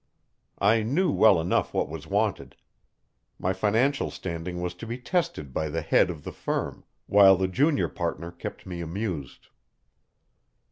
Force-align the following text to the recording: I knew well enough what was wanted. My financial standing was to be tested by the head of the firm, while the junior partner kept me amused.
I 0.57 0.81
knew 0.81 1.11
well 1.11 1.39
enough 1.39 1.75
what 1.75 1.87
was 1.87 2.07
wanted. 2.07 2.55
My 3.37 3.53
financial 3.53 4.09
standing 4.09 4.59
was 4.59 4.73
to 4.81 4.87
be 4.87 4.97
tested 4.97 5.53
by 5.53 5.69
the 5.69 5.81
head 5.83 6.09
of 6.09 6.23
the 6.23 6.31
firm, 6.33 6.83
while 7.05 7.37
the 7.37 7.47
junior 7.47 7.87
partner 7.87 8.31
kept 8.31 8.65
me 8.65 8.81
amused. 8.81 9.49